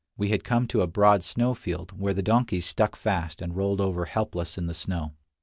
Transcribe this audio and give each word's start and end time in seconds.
We 0.17 0.29
had 0.29 0.43
come 0.43 0.65
to 0.69 0.81
a 0.81 0.87
broad 0.87 1.23
snow 1.23 1.53
field 1.53 1.91
where 1.91 2.15
the 2.15 2.23
donkeys 2.23 2.65
stuck 2.65 2.95
fast 2.95 3.39
and 3.39 3.55
rolled 3.55 3.79
over 3.79 4.05
helpless 4.05 4.57
in 4.57 4.65
the 4.65 4.73
snow. 4.73 5.13